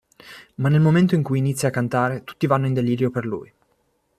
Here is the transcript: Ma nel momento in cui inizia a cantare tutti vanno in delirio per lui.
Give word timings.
Ma 0.55 0.67
nel 0.67 0.81
momento 0.81 1.13
in 1.13 1.21
cui 1.21 1.37
inizia 1.37 1.67
a 1.67 1.71
cantare 1.71 2.23
tutti 2.23 2.47
vanno 2.47 2.65
in 2.65 2.73
delirio 2.73 3.11
per 3.11 3.23
lui. 3.23 3.53